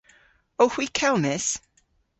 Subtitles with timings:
[0.61, 1.47] Owgh hwi kelmys?